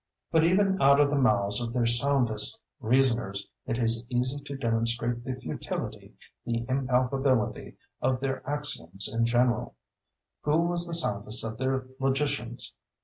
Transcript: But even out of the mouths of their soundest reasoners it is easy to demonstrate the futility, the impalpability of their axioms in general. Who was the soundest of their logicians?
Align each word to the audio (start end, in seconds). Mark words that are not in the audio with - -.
But 0.31 0.43
even 0.43 0.81
out 0.81 0.99
of 0.99 1.11
the 1.11 1.15
mouths 1.15 1.61
of 1.61 1.73
their 1.73 1.85
soundest 1.85 2.63
reasoners 2.79 3.47
it 3.67 3.77
is 3.77 4.07
easy 4.09 4.43
to 4.45 4.57
demonstrate 4.57 5.23
the 5.23 5.35
futility, 5.35 6.15
the 6.43 6.65
impalpability 6.67 7.77
of 8.01 8.19
their 8.19 8.41
axioms 8.49 9.07
in 9.13 9.27
general. 9.27 9.75
Who 10.41 10.57
was 10.61 10.87
the 10.87 10.95
soundest 10.95 11.45
of 11.45 11.59
their 11.59 11.85
logicians? 11.99 12.73